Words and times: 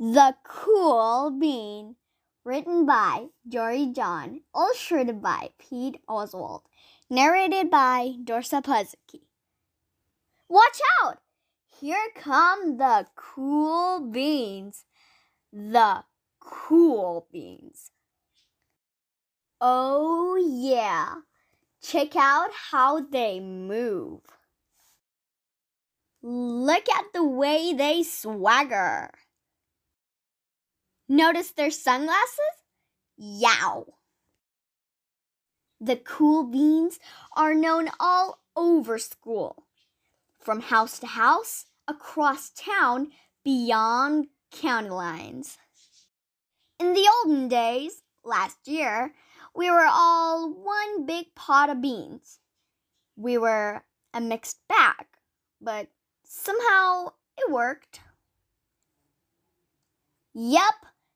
The 0.00 0.36
Cool 0.44 1.32
Bean, 1.40 1.96
written 2.44 2.86
by 2.86 3.30
Jory 3.48 3.86
John, 3.86 4.42
illustrated 4.54 5.20
by 5.20 5.50
Pete 5.58 6.00
Oswald, 6.08 6.62
narrated 7.10 7.68
by 7.68 8.14
Dorsa 8.22 8.62
Puzicki. 8.62 9.22
Watch 10.48 10.80
out! 11.02 11.18
Here 11.80 12.10
come 12.14 12.76
the 12.76 13.08
cool 13.16 13.98
beans. 13.98 14.84
The 15.52 16.04
cool 16.38 17.26
beans. 17.32 17.90
Oh, 19.60 20.36
yeah. 20.36 21.22
Check 21.82 22.14
out 22.14 22.50
how 22.70 23.00
they 23.00 23.40
move. 23.40 24.20
Look 26.22 26.88
at 26.88 27.12
the 27.12 27.24
way 27.24 27.72
they 27.72 28.04
swagger. 28.04 29.10
Notice 31.08 31.52
their 31.52 31.70
sunglasses? 31.70 32.38
Yow! 33.16 33.94
The 35.80 35.96
cool 35.96 36.44
beans 36.44 36.98
are 37.34 37.54
known 37.54 37.88
all 37.98 38.40
over 38.54 38.98
school, 38.98 39.64
from 40.38 40.60
house 40.60 40.98
to 40.98 41.06
house, 41.06 41.66
across 41.86 42.50
town, 42.50 43.12
beyond 43.42 44.26
county 44.50 44.90
lines. 44.90 45.56
In 46.78 46.92
the 46.92 47.08
olden 47.24 47.48
days, 47.48 48.02
last 48.22 48.68
year, 48.68 49.14
we 49.54 49.70
were 49.70 49.88
all 49.90 50.52
one 50.52 51.06
big 51.06 51.34
pot 51.34 51.70
of 51.70 51.80
beans. 51.80 52.38
We 53.16 53.38
were 53.38 53.82
a 54.12 54.20
mixed 54.20 54.58
bag, 54.68 55.06
but 55.60 55.88
somehow 56.22 57.12
it 57.36 57.50
worked. 57.50 58.00
Yep, 60.34 60.74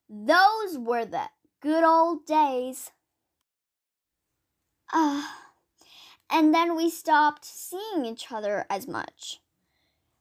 those 0.08 0.78
were 0.78 1.04
the 1.04 1.28
good 1.60 1.84
old 1.84 2.26
days. 2.26 2.90
Uh, 4.92 5.26
and 6.30 6.54
then 6.54 6.76
we 6.76 6.90
stopped 6.90 7.44
seeing 7.44 8.04
each 8.04 8.30
other 8.30 8.66
as 8.68 8.86
much. 8.86 9.40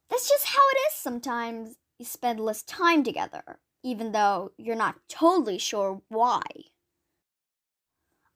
That's 0.10 0.30
just 0.30 0.48
how 0.48 0.62
it 0.72 0.78
is 0.90 0.96
sometimes. 0.96 1.78
You 1.98 2.06
spend 2.06 2.40
less 2.40 2.64
time 2.64 3.04
together, 3.04 3.60
even 3.84 4.12
though 4.12 4.52
you're 4.58 4.76
not 4.76 5.08
totally 5.08 5.58
sure 5.58 6.02
why. 6.10 6.42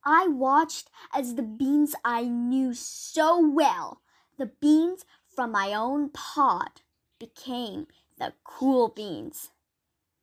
I 0.04 0.28
watched 0.28 0.92
as 1.14 1.34
the 1.34 1.42
beans 1.42 1.96
I 2.06 2.24
knew 2.26 2.76
so 2.76 3.40
well, 3.40 4.02
the 4.38 4.46
beans 4.46 5.04
from 5.36 5.52
my 5.52 5.74
own 5.74 6.10
pod, 6.10 6.82
became 7.20 7.88
the 8.18 8.34
cool 8.44 8.90
beans. 8.90 9.52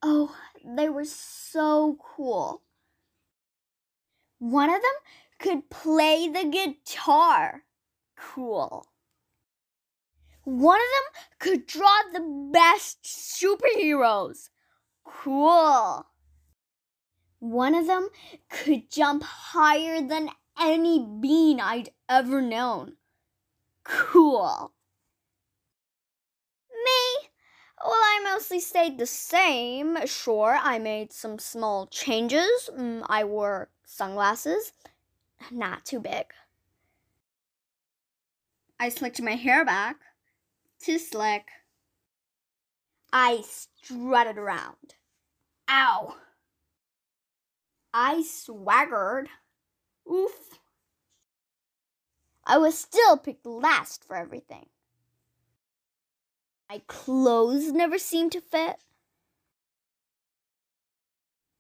Oh, 0.02 0.36
they 0.64 0.88
were 0.88 1.04
so 1.04 1.96
cool. 2.02 2.62
One 4.38 4.68
of 4.68 4.82
them 4.82 4.90
could 5.38 5.70
play 5.70 6.28
the 6.28 6.44
guitar. 6.44 7.62
Cool. 8.16 8.86
One 10.44 10.80
of 10.80 10.86
them 10.96 11.22
could 11.38 11.66
draw 11.66 12.02
the 12.12 12.50
best 12.52 13.04
superheroes. 13.04 14.48
Cool. 15.04 16.06
One 17.38 17.74
of 17.74 17.86
them 17.86 18.08
could 18.48 18.90
jump 18.90 19.22
higher 19.22 20.00
than 20.00 20.30
any 20.60 21.06
bean 21.20 21.60
I'd 21.60 21.90
ever 22.08 22.42
known. 22.42 22.96
Cool. 23.84 24.72
Me? 26.84 27.11
Well, 27.84 27.92
I 27.94 28.20
mostly 28.22 28.60
stayed 28.60 28.98
the 28.98 29.06
same. 29.06 29.98
Sure, 30.06 30.56
I 30.60 30.78
made 30.78 31.12
some 31.12 31.38
small 31.38 31.86
changes. 31.86 32.70
Mm, 32.72 33.04
I 33.08 33.24
wore 33.24 33.70
sunglasses, 33.84 34.72
not 35.50 35.84
too 35.84 35.98
big. 35.98 36.26
I 38.78 38.88
slicked 38.88 39.20
my 39.20 39.34
hair 39.34 39.64
back, 39.64 39.96
too 40.80 40.98
slick. 40.98 41.48
I 43.12 43.42
strutted 43.42 44.38
around. 44.38 44.94
Ow! 45.68 46.16
I 47.92 48.22
swaggered. 48.22 49.28
Oof. 50.10 50.58
I 52.44 52.58
was 52.58 52.78
still 52.78 53.16
picked 53.16 53.46
last 53.46 54.04
for 54.04 54.16
everything. 54.16 54.66
My 56.72 56.80
clothes 56.86 57.70
never 57.70 57.98
seemed 57.98 58.32
to 58.32 58.40
fit. 58.40 58.76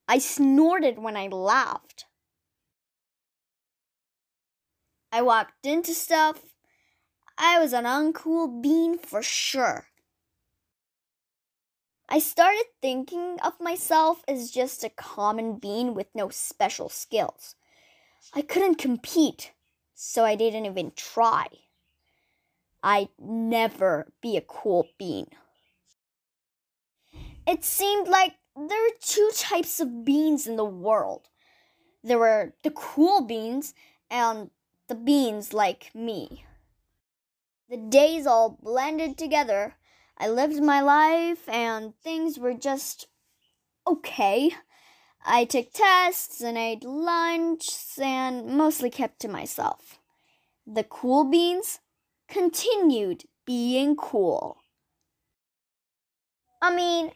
I 0.08 0.16
snorted 0.16 0.98
when 0.98 1.18
I 1.18 1.26
laughed. 1.26 2.06
I 5.12 5.20
walked 5.20 5.66
into 5.66 5.92
stuff. 5.92 6.54
I 7.36 7.58
was 7.58 7.74
an 7.74 7.84
uncool 7.84 8.62
bean 8.62 8.96
for 8.96 9.22
sure. 9.22 9.88
I 12.08 12.18
started 12.18 12.64
thinking 12.80 13.36
of 13.44 13.60
myself 13.60 14.22
as 14.26 14.50
just 14.50 14.82
a 14.82 14.88
common 14.88 15.58
bean 15.58 15.92
with 15.92 16.06
no 16.14 16.30
special 16.30 16.88
skills. 16.88 17.54
I 18.32 18.40
couldn't 18.40 18.76
compete, 18.76 19.52
so 19.94 20.24
I 20.24 20.36
didn't 20.36 20.64
even 20.64 20.92
try. 20.96 21.48
I'd 22.82 23.10
never 23.18 24.12
be 24.20 24.36
a 24.36 24.40
cool 24.40 24.88
bean. 24.98 25.28
It 27.46 27.64
seemed 27.64 28.08
like 28.08 28.34
there 28.56 28.82
were 28.82 28.96
two 29.00 29.30
types 29.34 29.80
of 29.80 30.04
beans 30.04 30.46
in 30.46 30.56
the 30.56 30.64
world. 30.64 31.28
There 32.02 32.18
were 32.18 32.54
the 32.62 32.70
cool 32.70 33.22
beans 33.22 33.74
and 34.10 34.50
the 34.88 34.94
beans 34.94 35.52
like 35.52 35.94
me. 35.94 36.44
The 37.68 37.76
days 37.76 38.26
all 38.26 38.58
blended 38.60 39.16
together. 39.16 39.76
I 40.18 40.28
lived 40.28 40.62
my 40.62 40.80
life 40.80 41.48
and 41.48 41.94
things 42.02 42.38
were 42.38 42.54
just 42.54 43.06
okay. 43.86 44.50
I 45.24 45.44
took 45.44 45.72
tests 45.72 46.40
and 46.40 46.58
ate 46.58 46.84
lunch 46.84 47.70
and 47.98 48.46
mostly 48.46 48.90
kept 48.90 49.20
to 49.20 49.28
myself. 49.28 49.98
The 50.66 50.84
cool 50.84 51.24
beans 51.24 51.80
continued 52.32 53.24
being 53.44 53.94
cool. 53.94 54.56
I 56.62 56.74
mean, 56.74 57.12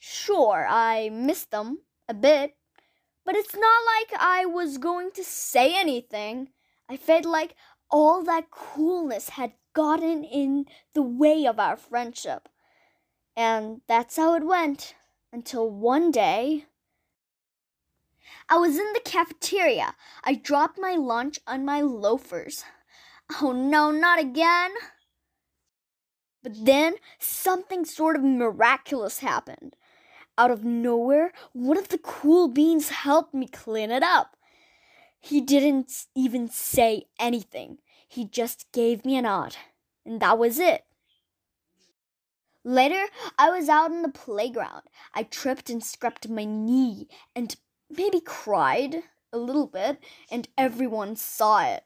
sure, 0.00 0.66
I 0.66 1.10
missed 1.10 1.50
them 1.50 1.80
a 2.08 2.14
bit, 2.14 2.56
but 3.26 3.36
it's 3.36 3.54
not 3.54 3.82
like 3.84 4.18
I 4.18 4.46
was 4.46 4.78
going 4.78 5.10
to 5.12 5.24
say 5.24 5.78
anything. 5.78 6.48
I 6.88 6.96
felt 6.96 7.26
like 7.26 7.54
all 7.90 8.24
that 8.24 8.50
coolness 8.50 9.30
had 9.30 9.52
gotten 9.74 10.24
in 10.24 10.64
the 10.94 11.02
way 11.02 11.46
of 11.46 11.60
our 11.60 11.76
friendship. 11.76 12.48
And 13.36 13.82
that's 13.86 14.16
how 14.16 14.34
it 14.36 14.46
went 14.46 14.94
until 15.34 15.68
one 15.68 16.10
day. 16.10 16.64
I 18.48 18.56
was 18.56 18.78
in 18.78 18.92
the 18.94 19.00
cafeteria. 19.04 19.94
I 20.24 20.34
dropped 20.34 20.78
my 20.78 20.94
lunch 20.94 21.40
on 21.46 21.66
my 21.66 21.82
loafers. 21.82 22.64
Oh 23.40 23.52
no, 23.52 23.90
not 23.90 24.18
again. 24.18 24.70
But 26.42 26.64
then 26.64 26.94
something 27.18 27.84
sort 27.84 28.16
of 28.16 28.22
miraculous 28.22 29.18
happened. 29.18 29.74
Out 30.38 30.50
of 30.50 30.64
nowhere, 30.64 31.32
one 31.52 31.76
of 31.78 31.88
the 31.88 31.98
cool 31.98 32.48
beans 32.48 32.90
helped 32.90 33.34
me 33.34 33.48
clean 33.48 33.90
it 33.90 34.02
up. 34.02 34.36
He 35.18 35.40
didn't 35.40 36.06
even 36.14 36.48
say 36.48 37.06
anything, 37.18 37.78
he 38.06 38.24
just 38.24 38.70
gave 38.70 39.04
me 39.04 39.16
a 39.16 39.22
nod, 39.22 39.56
and 40.04 40.20
that 40.20 40.38
was 40.38 40.60
it. 40.60 40.84
Later, 42.62 43.06
I 43.38 43.50
was 43.50 43.68
out 43.68 43.90
in 43.90 44.02
the 44.02 44.08
playground. 44.08 44.82
I 45.14 45.22
tripped 45.22 45.70
and 45.70 45.82
scraped 45.82 46.28
my 46.28 46.44
knee 46.44 47.08
and 47.34 47.56
maybe 47.88 48.20
cried 48.20 49.02
a 49.32 49.38
little 49.38 49.66
bit, 49.66 49.98
and 50.30 50.48
everyone 50.56 51.16
saw 51.16 51.64
it. 51.64 51.85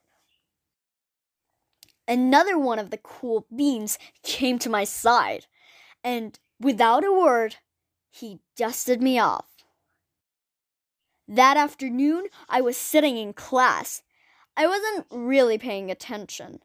Another 2.10 2.58
one 2.58 2.80
of 2.80 2.90
the 2.90 2.98
cool 2.98 3.46
beans 3.54 3.96
came 4.24 4.58
to 4.58 4.68
my 4.68 4.82
side, 4.82 5.46
and 6.02 6.40
without 6.58 7.04
a 7.04 7.12
word, 7.12 7.58
he 8.10 8.40
dusted 8.56 9.00
me 9.00 9.16
off. 9.16 9.46
That 11.28 11.56
afternoon, 11.56 12.26
I 12.48 12.62
was 12.62 12.76
sitting 12.76 13.16
in 13.16 13.32
class. 13.32 14.02
I 14.56 14.66
wasn't 14.66 15.06
really 15.12 15.56
paying 15.56 15.88
attention. 15.88 16.58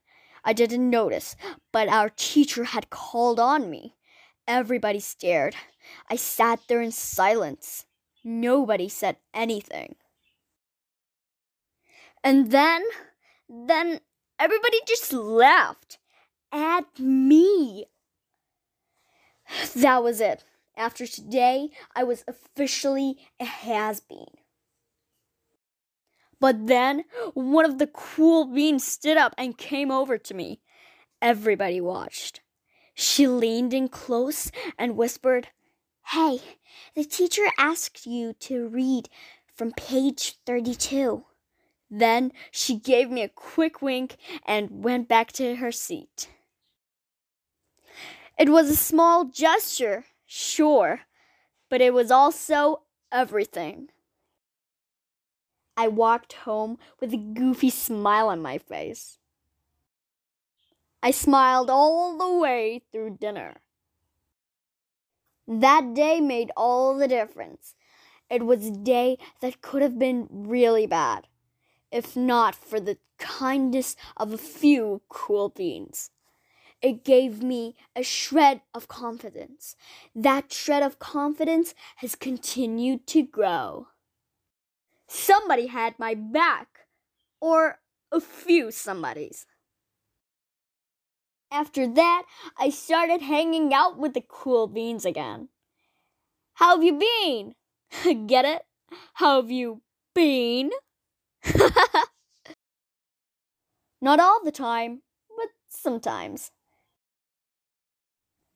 I 0.44 0.52
didn't 0.54 0.90
notice, 0.90 1.36
but 1.72 1.90
our 1.90 2.10
teacher 2.10 2.64
had 2.64 2.90
called 2.90 3.40
on 3.40 3.70
me. 3.70 3.94
Everybody 4.48 5.00
stared. 5.00 5.56
I 6.10 6.16
sat 6.16 6.62
there 6.68 6.82
in 6.82 6.92
silence. 6.92 7.86
Nobody 8.24 8.90
said 8.90 9.18
anything. 9.32 9.96
And 12.24 12.50
then, 12.50 12.82
then 13.48 14.00
Everybody 14.40 14.80
just 14.86 15.14
laughed 15.14 15.98
at 16.52 17.00
me. 17.00 17.86
That 19.76 20.04
was 20.04 20.22
it. 20.22 20.44
After 20.78 21.08
today, 21.08 21.70
I 21.96 22.04
was 22.04 22.24
officially 22.28 23.18
a 23.40 23.46
has 23.46 24.02
been. 24.02 24.26
But 26.40 26.68
then 26.68 27.06
one 27.34 27.66
of 27.66 27.78
the 27.78 27.88
cool 27.88 28.46
beans 28.46 28.86
stood 28.86 29.18
up 29.18 29.34
and 29.38 29.58
came 29.58 29.90
over 29.90 30.18
to 30.18 30.34
me. 30.34 30.60
Everybody 31.22 31.80
watched. 31.80 32.42
She 32.94 33.28
leaned 33.28 33.74
in 33.74 33.88
close 33.88 34.52
and 34.78 34.98
whispered, 34.98 35.50
Hey, 36.08 36.40
the 36.94 37.04
teacher 37.04 37.46
asked 37.58 38.06
you 38.06 38.34
to 38.34 38.68
read 38.68 39.10
from 39.54 39.72
page 39.72 40.36
32. 40.46 41.26
Then 41.90 42.32
she 42.52 42.78
gave 42.78 43.10
me 43.10 43.22
a 43.22 43.30
quick 43.30 43.82
wink 43.82 44.18
and 44.46 44.84
went 44.84 45.08
back 45.08 45.32
to 45.34 45.58
her 45.58 45.72
seat. 45.72 46.30
It 48.38 48.50
was 48.50 48.70
a 48.70 48.76
small 48.76 49.26
gesture, 49.26 50.06
sure, 50.26 51.02
but 51.70 51.82
it 51.82 51.94
was 51.94 52.12
also 52.12 52.82
everything. 53.12 53.90
I 55.78 55.88
walked 55.88 56.34
home 56.34 56.78
with 57.00 57.14
a 57.14 57.18
goofy 57.18 57.70
smile 57.70 58.30
on 58.30 58.42
my 58.42 58.58
face. 58.58 59.20
I 61.04 61.12
smiled 61.12 61.70
all 61.70 62.18
the 62.18 62.40
way 62.40 62.82
through 62.92 63.18
dinner. 63.20 63.58
That 65.48 65.94
day 65.94 66.20
made 66.20 66.52
all 66.58 66.98
the 66.98 67.08
difference. 67.08 67.76
It 68.30 68.46
was 68.46 68.66
a 68.66 68.72
day 68.72 69.18
that 69.42 69.62
could 69.62 69.82
have 69.84 70.00
been 70.00 70.28
really 70.32 70.88
bad, 70.88 71.28
if 71.96 72.14
not 72.18 72.54
for 72.54 72.78
the 72.78 72.98
kindness 73.18 73.96
of 74.18 74.34
a 74.34 74.38
few 74.38 75.02
cool 75.08 75.48
beans. 75.48 76.12
It 76.82 77.06
gave 77.06 77.42
me 77.42 77.74
a 77.96 78.04
shred 78.04 78.62
of 78.74 78.90
confidence. 78.90 79.78
That 80.14 80.52
shred 80.52 80.84
of 80.84 81.00
confidence 81.00 81.74
has 81.98 82.14
continued 82.16 83.08
to 83.08 83.24
grow. 83.24 83.88
Somebody 85.08 85.68
had 85.68 85.98
my 85.98 86.16
back, 86.16 86.68
or 87.40 87.80
a 88.12 88.20
few 88.20 88.72
somebodies. 88.72 89.46
After 91.50 91.88
that, 91.88 92.24
I 92.58 92.72
started 92.72 93.22
hanging 93.22 93.74
out 93.74 93.98
with 93.98 94.14
the 94.14 94.26
cool 94.28 94.68
beans 94.68 95.06
again. 95.06 95.48
How 96.56 96.76
have 96.76 96.84
you 96.84 97.00
been? 97.00 98.28
Get 98.28 98.44
it? 98.44 98.66
How 99.14 99.42
have 99.42 99.50
you 99.50 99.82
been? 100.14 100.72
Not 104.02 104.20
all 104.20 104.44
the 104.44 104.52
time, 104.52 105.02
but 105.38 105.48
sometimes. 105.70 106.52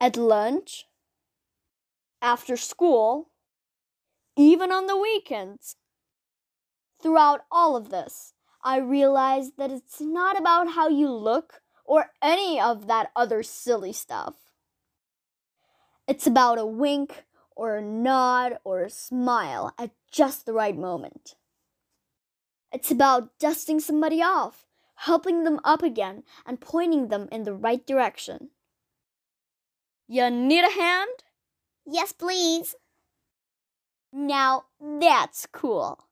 At 0.00 0.16
lunch, 0.16 0.86
after 2.22 2.56
school, 2.56 3.30
even 4.36 4.72
on 4.72 4.86
the 4.86 4.96
weekends. 4.96 5.76
Throughout 7.02 7.40
all 7.50 7.76
of 7.76 7.90
this, 7.90 8.34
I 8.62 8.78
realized 8.78 9.56
that 9.56 9.70
it's 9.70 10.00
not 10.00 10.38
about 10.38 10.72
how 10.72 10.88
you 10.88 11.10
look 11.10 11.62
or 11.84 12.12
any 12.22 12.60
of 12.60 12.86
that 12.86 13.10
other 13.16 13.42
silly 13.42 13.92
stuff. 13.92 14.34
It's 16.06 16.26
about 16.26 16.58
a 16.58 16.66
wink 16.66 17.24
or 17.56 17.76
a 17.76 17.82
nod 17.82 18.58
or 18.64 18.82
a 18.82 18.90
smile 18.90 19.74
at 19.78 19.90
just 20.10 20.44
the 20.44 20.52
right 20.52 20.76
moment. 20.76 21.36
It's 22.72 22.90
about 22.90 23.38
dusting 23.38 23.80
somebody 23.80 24.22
off, 24.22 24.66
helping 24.94 25.44
them 25.44 25.60
up 25.64 25.82
again, 25.82 26.22
and 26.46 26.60
pointing 26.60 27.08
them 27.08 27.28
in 27.32 27.42
the 27.42 27.54
right 27.54 27.84
direction. 27.84 28.50
You 30.06 30.30
need 30.30 30.64
a 30.64 30.70
hand? 30.70 31.24
Yes, 31.86 32.12
please. 32.12 32.74
Now 34.12 34.64
that's 34.80 35.46
cool. 35.52 36.09